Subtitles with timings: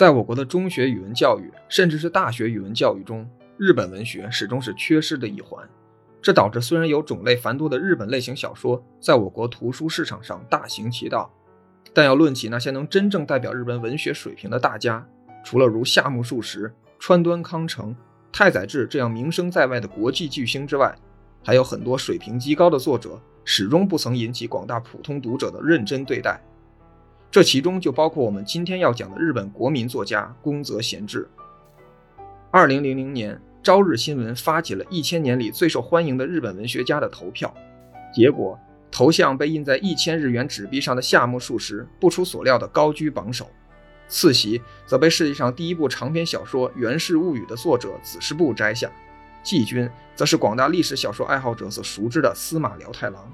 [0.00, 3.28] 在我国的中学语文教育，甚至是大学语文教育中，
[3.58, 5.62] 日本文学始终是缺失的一环。
[6.22, 11.30] 这导致虽然有种类繁多的日本类型小说在我国图书市场上大行其道，
[11.92, 15.06] 但要论起那些能真正代表日本文学水平的大家，
[15.44, 17.94] 除了如夏目漱石、川端康成、
[18.32, 20.96] 太宰治这样名声在外的国际巨星之外，
[21.44, 26.40] 还有很多水平极高的作者，始终不曾引起广大普通读者的认真对待。
[27.30, 31.28] 这其中就包括我们今天要讲的日本国民作家宫泽贤治。
[32.50, 37.54] 二零零零年，朝日新闻发起了一千年里最受欢迎的日本文学家的投票，
[38.12, 38.58] 结果
[38.90, 43.48] 头像被印在一千日元纸币上的夏目漱石不出所料的高居榜首，
[44.08, 48.90] 次席则被世界上第一部长篇小说《源氏物语》的作者子师部摘下，
[49.44, 53.32] 季军则是广大历史小说爱好者所熟知的司马辽太郎。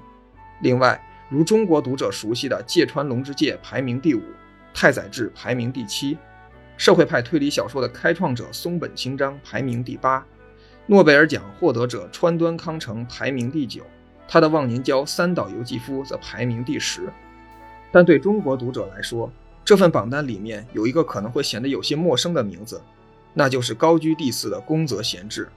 [0.61, 4.21] 另外，如中国读者熟悉的芥川龙之介排名第五，
[4.73, 6.17] 太宰治排名第七，
[6.77, 10.25] 社会派推理小说的开创者松本清张排名第八，
[10.85, 13.83] 诺贝尔奖获得者川端康成排名第九，
[14.25, 17.11] 他的忘年交三岛由纪夫则排名第十。
[17.91, 19.29] 但对中国读者来说，
[19.65, 22.81] 这份榜单里面有一个可能会显得有些陌生的名字，
[23.33, 25.49] 那就是高居第四的宫泽贤治。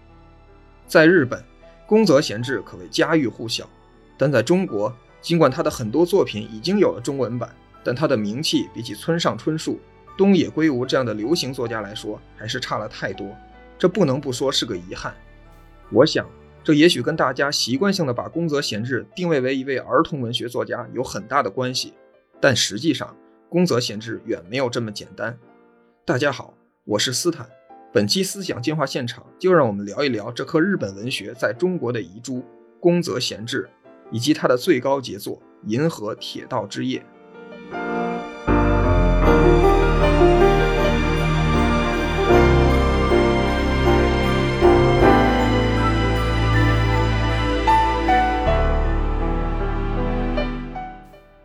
[0.89, 1.41] 在日本，
[1.87, 3.71] 宫泽贤治可谓家喻户晓，
[4.19, 4.93] 但在中国。
[5.21, 7.55] 尽管他的很多作品已经有了中文版，
[7.85, 9.79] 但他的名气比起村上春树、
[10.17, 13.27] 东野圭吾这样的流行作家来说，还是差了太多。
[13.79, 15.15] 这不能不说是个遗憾。
[15.91, 16.27] 我想，
[16.63, 21.95] 这也许跟大家习惯性的把宫泽贤治定位为一位儿童文学作家有很大的关系。
[22.41, 23.17] 但实际上，
[23.49, 25.39] 宫泽贤治远没有这么简单。
[26.05, 26.55] 大家好，
[26.85, 27.47] 我是斯坦。
[27.93, 32.45] 本期思想进化现场，就让我们聊一聊这颗日本文学在中国的遗珠——
[32.79, 33.69] 宫泽贤治。
[34.11, 36.99] 以及他的最高杰作《银河铁道之夜》。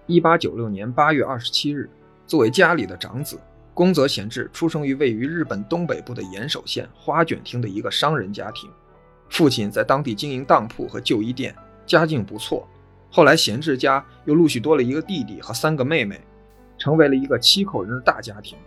[0.08, 1.90] 一八九六年八月二十七日，
[2.26, 3.40] 作为家里的长子，
[3.74, 8.70] 宫泽贤治出生于位于日本东北部的岩手县花卷町的一个商人家庭，
[9.30, 11.54] 父亲在当地经营当铺和旧衣店。
[11.86, 12.68] 家境不错，
[13.12, 16.20] 后来贤治家又陆续多了一个弟弟和三个妹妹，
[16.78, 18.58] 成为了一个七口人的大家庭。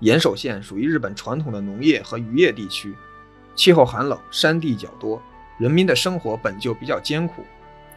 [0.00, 2.94] 岩手县属于日本传统的农业和渔业地区，
[3.54, 5.22] 气候寒冷，山地较多，
[5.58, 7.44] 人民的生活本就比较艰苦。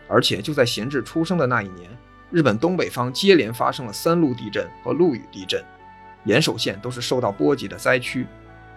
[0.10, 1.90] 而且就在贤治出生的那一年，
[2.30, 5.64] 日本东北方接连发生了三陆地震和陆羽地震，
[6.26, 8.28] 岩手县都是受到波及的灾区。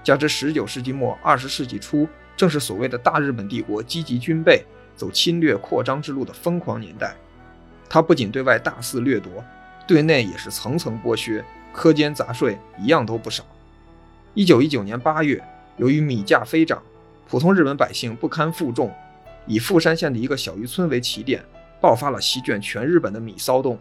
[0.04, 4.64] 加之19世纪末20世纪初，正是所谓的大日本帝国积极军备。
[4.96, 7.14] 走侵略扩张之路的疯狂年代，
[7.88, 9.44] 他不仅对外大肆掠夺，
[9.86, 13.44] 对内也是层层剥削，苛捐杂税一样都不少。
[14.34, 15.42] 一九一九年八月，
[15.76, 16.82] 由于米价飞涨，
[17.28, 18.92] 普通日本百姓不堪负重，
[19.46, 21.44] 以富山县的一个小渔村为起点，
[21.80, 23.78] 爆发了席卷全日本的米骚动。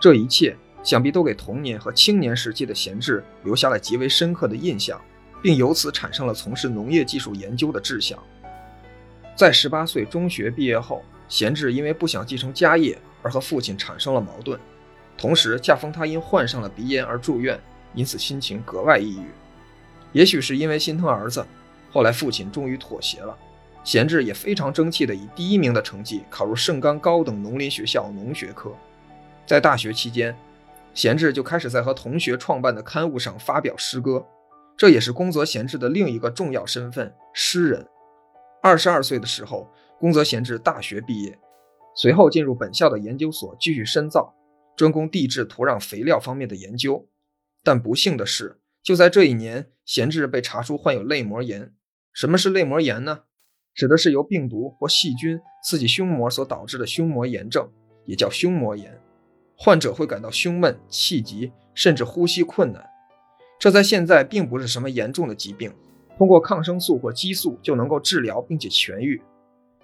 [0.00, 5.00] 这一切想必都给童年和青年时期的闲治留下了极为深刻的印象，
[5.40, 8.18] 并由此产生了从事农业技术研究的志向。
[9.34, 14.58] 在十八岁中学毕业后，贤治因为不想继承家业而和父亲产生了矛盾。
[15.16, 17.58] 同时，恰逢他因患上了鼻炎而住院，
[17.94, 19.26] 因此心情格外抑郁。
[20.12, 21.46] 也许是因为心疼儿子，
[21.90, 23.36] 后来父亲终于妥协了。
[23.84, 28.70] 贤治也非常争气的以第一名的成绩考入盛冈高等农林学校农学科。
[29.46, 30.36] 在大学期间，
[30.94, 34.24] 贤治就开始在和同学创办的刊物上发表诗歌，
[34.76, 37.86] 这也是宫泽贤治的另一个重要身份——诗人。
[38.62, 39.68] 二十二岁的时候，
[39.98, 41.36] 宫泽贤治大学毕业，
[41.96, 44.32] 随后进入本校的研究所继续深造，
[44.76, 47.08] 专攻地质、土壤、肥料方面的研究。
[47.64, 51.72] 但不幸的是，就在这一年，贤治被查出患有泪膜炎。
[52.12, 53.24] 什么是泪膜炎呢？
[53.74, 57.68] 指的是由病毒或细菌刺激胸膜所导致的胸膜炎症，
[58.04, 58.96] 也叫胸膜炎。
[59.56, 62.88] 患者会感到胸闷、气急，甚至呼吸困难。
[63.58, 65.74] 这在现在并不是什么严重的疾病。
[66.18, 69.20] 通过抗生素或激素就能够治疗并且痊愈，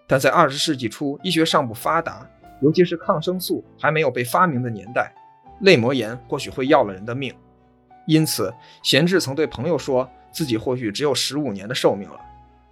[0.06, 2.28] 但在二十世纪初，医学尚不发达，
[2.62, 5.12] 尤其是抗生素还没有被发明的年代，
[5.62, 7.34] 泪膜炎或许会要了人的命。
[8.06, 8.52] 因此，
[8.82, 12.20] 贤治曾对朋友说自己或许只有十五年的寿命了。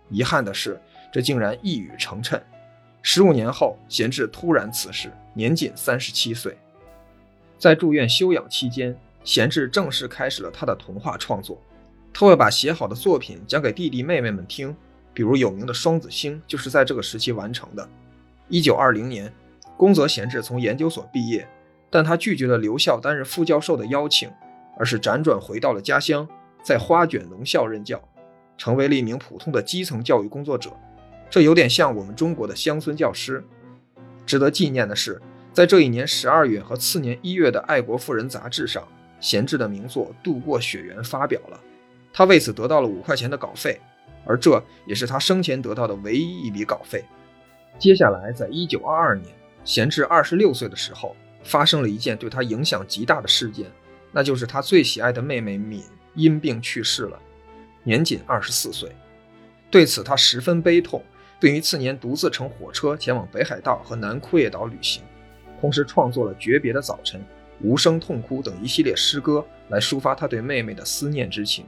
[0.08, 0.81] 遗憾的是，
[1.12, 2.41] 这竟然一语成谶。
[3.03, 6.56] 十五年后，贤治突然辞世，年仅三十七岁。
[7.58, 11.61] 在住院休养期间，贤治正式开始了他的童话创作。
[12.19, 14.75] 他会把写好的作品讲给弟弟妹妹们听，
[15.13, 17.87] 比如有名的《双子星》就是在这个时期完成的。
[18.49, 19.31] 一九二零年，
[19.77, 21.47] 宫泽贤治从研究所毕业，
[21.91, 24.31] 但他拒绝了留校担任副教授的邀请，
[24.79, 26.27] 而是辗转回到了家乡，
[26.63, 28.03] 在花卷农校任教，
[28.57, 30.71] 成为了一名普通的基层教育工作者。
[31.29, 33.45] 这有点像我们中国的乡村教师。
[34.25, 35.21] 值得纪念的是，
[35.53, 38.83] 在这一年十二月和次年一月的《爱国妇人》杂志上，
[39.21, 41.61] 闲置的名作《渡过雪原》发表了，
[42.17, 43.79] 他为此得到了五块钱的稿费，
[44.25, 47.05] 而这也是他生前得到的唯一一笔稿费。
[47.79, 49.29] 接下来，在一九二二年，
[49.67, 51.15] 闲置二十六岁的时候，
[51.45, 53.71] 发生了一件对他影响极大的事件，
[54.13, 55.83] 那就是他最喜爱的妹妹敏
[56.15, 57.21] 因病去世了，
[57.83, 58.91] 年仅二十四岁。
[59.71, 61.05] 对此，他十分悲痛。
[61.39, 65.03] 并于次年独自乘火车前往北海道和南库页岛旅行，
[65.61, 67.21] 同时创作了《诀别的早晨》
[67.61, 71.67] 《无声痛哭》等一系列诗歌，来抒发他对妹妹的思念之情。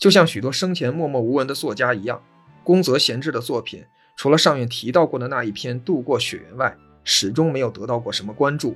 [0.00, 2.22] 就像许多生前默默无闻的作家一样，
[2.64, 3.84] 宫泽贤治的作品
[4.16, 6.74] 除了上面提到过的那一篇《渡过雪原》外，
[7.04, 8.74] 始终没有得到过什么关注。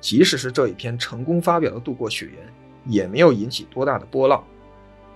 [0.00, 2.46] 即使是这一篇成功发表的《渡过雪原》，
[2.86, 4.42] 也没有引起多大的波浪。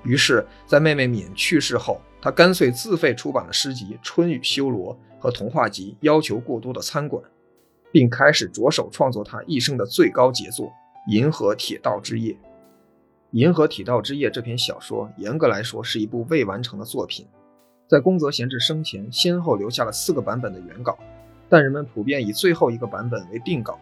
[0.05, 7.23] 于是，在妹妹敏去世后，他干脆自费出版了诗集《春雨修罗》和童话集《要求过多的餐馆》，
[7.91, 10.67] 并开始着手创作他一生的最高杰作
[11.11, 12.33] 《银河铁道之夜》。
[13.37, 17.27] 《银河铁道之夜》这篇小说，严格来说是一部未完成的作品，
[17.87, 20.99] 在宫泽贤治生前先后留下了四个版本的原稿，
[21.47, 23.79] 但人们普遍以最后一个版本为定稿。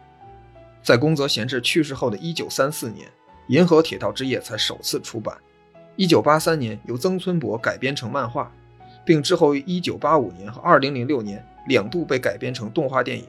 [0.83, 3.07] 在宫泽贤治去世后的一九三四年，
[3.47, 5.37] 《银河铁道之夜》才首次出版。
[5.95, 8.51] 一九八三年由曾村博改编成漫画，
[9.05, 13.25] 并之后于一九八五年和二零零六年两度被改编成动画电影。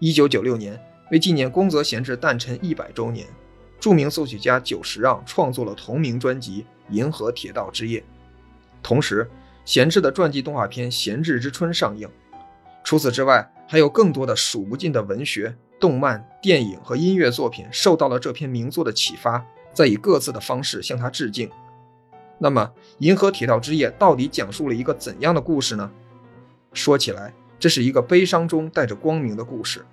[0.00, 0.78] 一九九六年，
[1.10, 3.26] 为纪念宫泽贤治诞辰一百周年，
[3.80, 7.98] 著名作曲家久石让创作了同名专辑《银河铁道之夜》。
[8.82, 9.28] 同时，
[9.64, 12.08] 贤治的传记动画片《贤治之春》上映。
[12.84, 21.50] 除此之外，还有更多的数不尽的文学、动漫、电影和音乐作品受到了这篇名作的启发，在以各自的方式向他致敬。
[22.38, 25.90] 那么，《银河铁道之夜》到底讲述了一个怎样的故事呢？
[26.72, 29.84] 说起来，这是一个悲伤中带着光明的故事，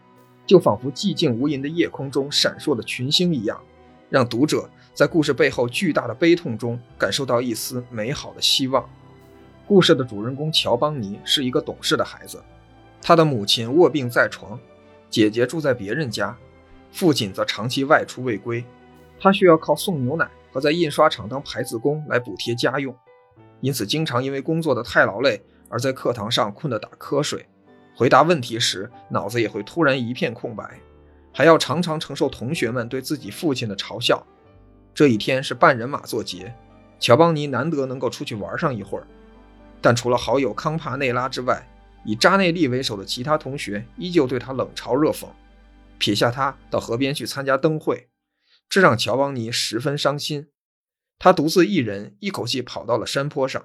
[0.45, 3.61] 就仿佛寂静无垠的夜空中闪烁的群星一样，
[4.09, 8.87] 让读者在故事背后巨大的悲痛中感受到一丝美好的希望。
[9.67, 12.43] 故事的主人公乔邦尼是一个懂事的孩子，
[13.01, 14.59] 他的母亲卧病在床，
[15.09, 16.35] 姐姐住在别人家，
[16.91, 18.63] 父亲则长期外出未归，
[19.19, 20.29] 他需要靠送牛奶。
[20.49, 22.95] 和在印刷厂当排字工来补贴家用，
[23.61, 25.39] 因此经常因为工作的太劳累
[25.69, 27.45] 而在课堂上困得打瞌睡，
[27.95, 30.79] 回答问题时脑子也会突然一片空白，
[31.37, 34.25] 还要常常承受同学们对自己父亲的嘲笑。
[34.91, 36.51] 这一天是半人马座节，
[36.99, 39.05] 乔邦尼难得能够出去玩上一会儿，
[39.79, 41.63] 但除了好友康帕内拉之外，
[42.03, 45.27] 以扎内利为首的其他同学依旧对他冷嘲热讽，
[45.99, 48.07] 撇下他到河边去参加灯会。
[48.67, 50.47] 这让乔邦尼十分伤心，
[51.19, 53.63] 他独自一人一口气跑到了山坡上，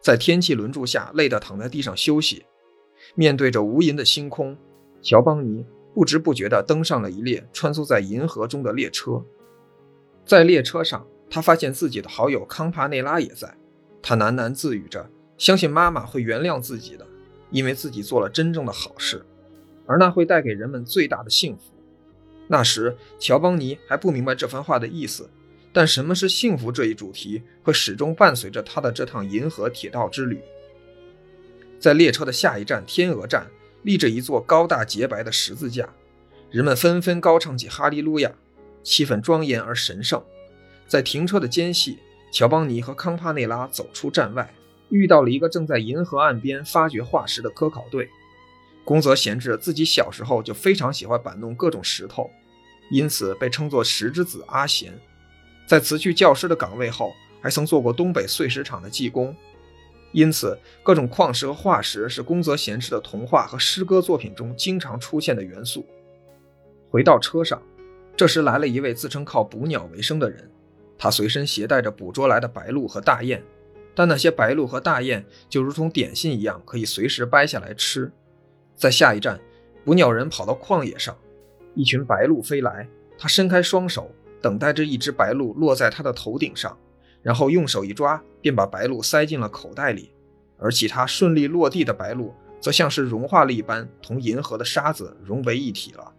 [0.00, 2.46] 在天气轮柱下累得躺在地上休息。
[3.14, 4.56] 面对着无垠的星空，
[5.02, 5.66] 乔邦尼
[5.96, 9.24] 不知不觉地登上了一列穿梭在银河中的列车。
[10.26, 13.56] 在列车上，他发现自己的好友康帕内拉也在，
[14.02, 15.08] 他喃喃自语着，
[15.38, 17.06] 相信妈妈会原谅自己的，
[17.50, 19.24] 因为自己做了真正的好事，
[19.86, 21.72] 而那会带给人们最大的幸福。
[22.46, 25.30] 那时，乔邦尼还不明白这番话的意思，
[25.72, 30.42] 但什么是幸福这一主题会始终伴随着他的这趟银河铁道之旅。
[31.80, 33.46] 在列车的下一站天鹅站，
[33.86, 35.88] 立着一座高大洁白的十字架，
[36.50, 38.32] 人们纷纷高唱起哈利路亚，
[38.82, 40.20] 气氛庄严而神圣。
[40.88, 42.00] 在停车的间隙，
[42.32, 44.52] 乔邦尼和康帕内拉走出站外，
[44.88, 48.08] 遇到了一个正在银河岸边发掘化石的科考队。
[48.84, 52.28] 宫泽贤治自己小时候就非常喜欢摆弄各种石头，
[52.90, 54.92] 因此被称作石之子阿贤。
[55.64, 59.32] 在辞去教师的岗位后，还曾做过东北碎石厂的技工。
[60.12, 65.84] 因此，各种矿石和化石是宫泽贤治的童话和诗歌作品中经常出现的元素。
[66.88, 67.60] 回到车上，
[68.16, 70.50] 这时来了一位自称靠捕鸟为生的人，
[70.96, 73.42] 他随身携带着捕捉来的白鹭和大雁，
[73.94, 78.10] 但那些白鹭和大雁就如同点心一样，可以随时掰下来吃。
[78.74, 79.38] 在下一站，
[79.84, 81.14] 捕鸟人跑到旷野上，
[81.74, 84.10] 一群白鹭飞来，他伸开双手，
[84.40, 86.78] 等待着一只白鹭落在他的头顶上，
[87.26, 90.12] 然后用手一抓，便把白鹭塞进了口袋里。
[90.58, 96.12] 而其他顺利落地的白鹭，则像是融化了一般，同银河的沙子融为一体了。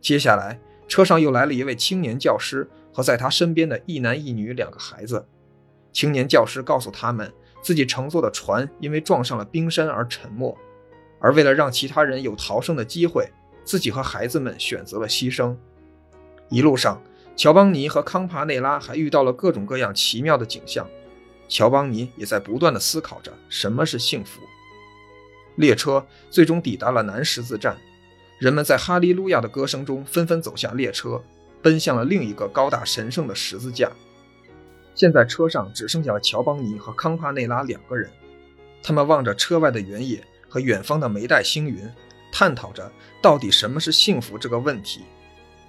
[0.00, 5.26] 接下来，车上又来了一位青年教师和在他身边的一男一女两个孩子。
[5.92, 10.56] 青年教师告诉他们，自己乘坐的船因为撞上了冰山而沉没。
[11.18, 13.28] 而为了让其他人有逃生的机会，
[13.64, 15.56] 自己和孩子们选择了牺牲。
[16.48, 17.02] 一路上，
[17.38, 20.84] 乔邦尼和康帕内拉还遇到了各种各样奇妙的景象，
[21.48, 24.40] 乔邦尼也在不断的思考着什么是幸福。
[25.54, 27.78] 列车最终抵达了南十字站，
[28.40, 31.22] 人们在哈利路亚的歌声中纷纷走下列车，
[31.62, 33.88] 奔向了另一个高大神圣的十字架。
[34.96, 38.10] 现在车上只剩下了乔邦尼和康帕内拉两个人，
[38.82, 41.88] 他们望着车外的原野和远方的梅带星云，
[42.32, 42.90] 探讨着
[43.22, 45.02] 到底什么是幸福这个问题。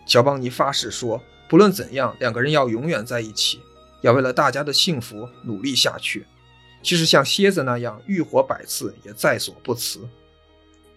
[0.08, 1.22] 乔邦尼发誓说。
[1.50, 3.60] 不论怎样，两个人要永远在一起，
[4.02, 6.28] 要为了大家的幸福努力下去，
[6.84, 10.08] 即使像蝎子那样浴火百次也在所不辞。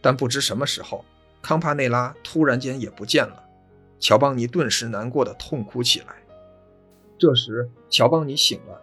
[0.02, 1.06] 但不知什么时候，
[1.40, 3.42] 康帕内拉突然间也不见了，
[3.98, 6.08] 乔邦尼顿时难过的痛哭起来。
[7.18, 8.78] 这时，乔邦尼醒了，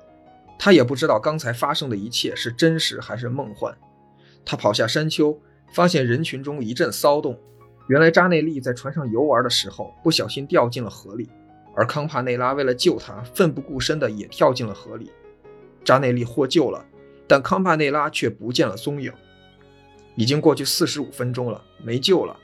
[0.57, 3.77] 他也不知道刚才发生的一切是真实还是梦幻。
[4.43, 5.39] 他跑下山丘，
[5.71, 7.39] 发现人群中一阵骚动，
[7.89, 11.29] 原来扎内利在船上游玩的时候不小心掉进了河里。
[11.79, 15.13] 而康帕内拉为了救他，奋不顾身的也跳进了河里。
[15.85, 16.85] 扎内利获救了，
[17.25, 19.13] 但康帕内拉却不见了踪影。
[20.15, 22.37] 已经过去四十五分钟了，没救了。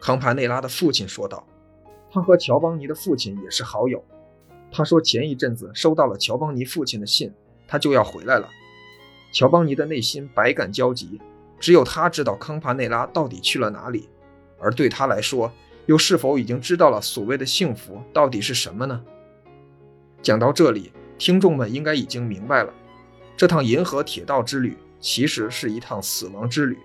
[0.00, 1.46] 康帕内拉的父亲说道
[2.10, 4.02] ：“他和乔邦尼的父亲也是好友。
[4.72, 7.30] 他说前一阵子收到了乔邦尼父亲的信，
[7.66, 8.48] 他就要回来了。”
[9.34, 11.20] 乔邦尼的内心百感交集，
[11.60, 14.08] 只有他知道康帕内拉到底去了哪里，
[14.58, 15.52] 而对他来说。
[15.88, 19.02] 又是否已经知道了所谓的幸福到底是什么呢？
[20.20, 22.70] 讲到这里，听众们应该已经明白了，
[23.38, 26.76] 这趟银河铁道之旅其实是一趟死亡之旅。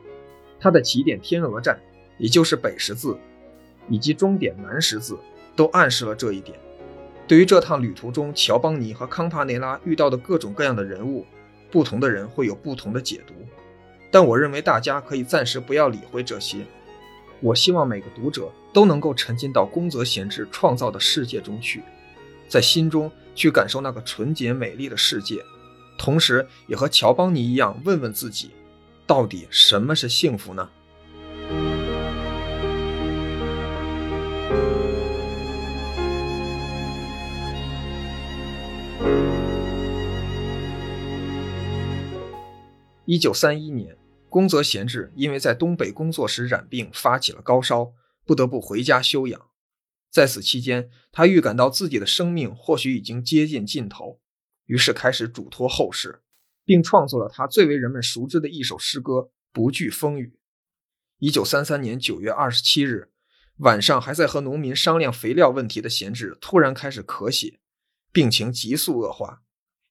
[0.58, 1.78] 它的起点天鹅站，
[2.18, 3.18] 也就是北十字，
[3.90, 5.18] 以及终点南十字，
[5.54, 6.58] 都暗示了这一点。
[7.28, 11.26] 对于这趟旅途中乔邦尼和康帕内拉遇到的各种各样的人物，
[11.70, 13.34] 不同的人会有不同的解读。
[14.10, 16.60] 但我认为大家可以暂时不要理会这些。
[17.44, 21.84] 我希望每个读者都能够沉浸到宫泽贤治创造的世界中去，
[22.48, 25.44] 在心中去感受那个纯洁美丽的世界，
[25.98, 28.52] 同时也和乔邦尼一样问问自己，
[29.06, 30.70] 到底什么是幸福呢？
[43.04, 44.03] 一九三一年。
[44.34, 47.94] 宫泽贤治因为在东北工作时染病，发起了高烧，
[48.26, 49.40] 不得不回家休养。
[50.10, 54.20] 在此期间，他预感到自己的生命或许已经接近尽头，
[54.66, 56.24] 于是开始嘱托后事，
[56.66, 59.14] 并创作了他最为人们熟知的一首诗歌
[59.52, 60.34] 《不惧风雨》。
[61.20, 63.12] 一九三三年九月二十七日
[63.58, 67.60] 晚上，还在和农民商量肥料问题的贤治突然开始咳血，
[68.12, 69.43] 病情急速恶化。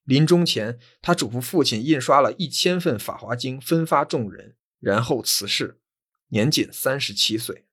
[0.05, 5.79] 临终前，他嘱咐父亲印刷了一千份《法华经》，分发众人，然后辞世，
[6.29, 7.65] 年仅三十七岁。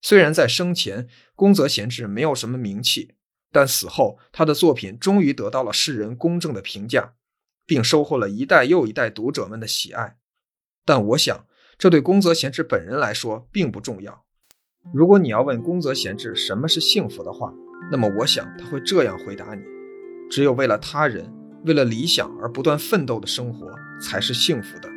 [0.00, 3.16] 虽然在生前宫泽贤治没有什么名气，
[3.50, 7.14] 但死后他的作品终于得到了世人公正的评价，
[7.66, 10.18] 并收获了一代又一代读者们的喜爱。
[10.84, 11.46] 但我想，
[11.76, 14.24] 这对宫泽贤治本人来说并不重要。
[14.94, 17.52] 如果你要问宫泽贤治什么是幸福的话，
[17.90, 19.62] 那么我想他会这样回答你：
[20.30, 21.37] 只有为了他人。
[21.64, 23.66] 为了理想而不断奋斗的生活
[24.00, 24.88] 才是幸福的。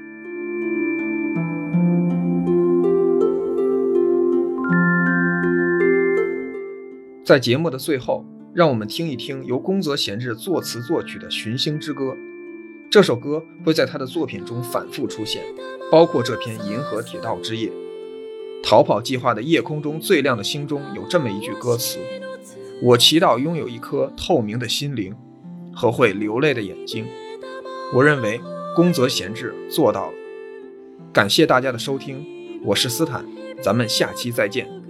[7.26, 12.04] 在节目的最后，让我们听一听由宫泽贤治作词作曲的《寻星之歌》。
[12.90, 15.42] 这首歌会在他的作品中反复出现，
[15.90, 17.70] 包括这篇《银河铁道之夜》。
[18.62, 22.00] 逃跑计划的夜空中最亮的星中有这么一句歌词
[22.84, 25.16] ：“我祈祷拥有一颗透明的心灵。”
[25.74, 27.06] 和会流泪的眼睛，
[27.94, 28.40] 我认为
[28.76, 30.14] 宫泽贤治做到了。
[31.14, 32.26] 感谢大家的收听，
[32.64, 33.26] 我是斯坦，
[33.62, 34.81] 咱们下期再见。